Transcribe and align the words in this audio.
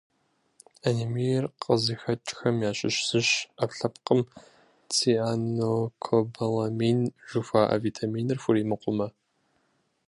Анемиер 0.87 1.43
къызыхэкӏхэм 1.61 2.55
ящыщ 2.69 2.95
зыщ 3.07 3.29
ӏэпкълъэпкъым 3.55 4.21
цианокобаламин 4.93 6.99
жыхуаӏэ 7.29 7.77
витаминыр 7.85 8.39
хуримыкъумэ. 8.43 9.07